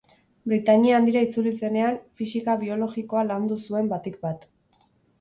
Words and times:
Britainia 0.53 0.95
Handira 0.99 1.23
itzuli 1.25 1.53
zenean, 1.59 2.01
fisika 2.23 2.57
biologikoa 2.65 3.27
landu 3.31 3.63
zuen 3.69 3.97
batik 3.97 4.21
bat. 4.29 4.53